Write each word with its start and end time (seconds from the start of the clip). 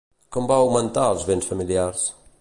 Com 0.35 0.47
va 0.51 0.57
augmentar 0.61 1.05
els 1.11 1.27
béns 1.29 1.51
familiars? 1.53 2.09